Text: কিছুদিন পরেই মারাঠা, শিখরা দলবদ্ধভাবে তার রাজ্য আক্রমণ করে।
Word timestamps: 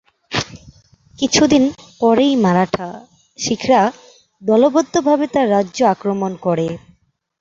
কিছুদিন 1.19 1.63
পরেই 1.99 2.33
মারাঠা, 2.35 2.89
শিখরা 3.39 3.81
দলবদ্ধভাবে 4.41 5.25
তার 5.33 5.47
রাজ্য 5.49 5.79
আক্রমণ 5.93 6.31
করে। 6.45 6.67